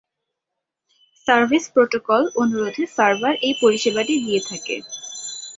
[1.27, 4.75] Service protocol অনুরোধে server এই পরিষেবাটি দিয়ে থাকে।